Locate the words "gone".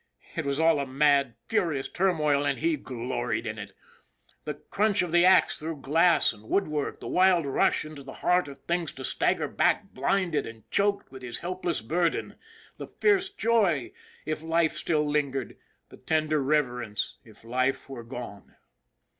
18.03-18.55